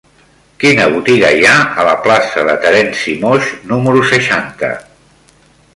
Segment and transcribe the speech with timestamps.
[0.61, 1.51] Quina botiga hi ha
[1.83, 4.71] a la plaça de Terenci Moix número seixanta?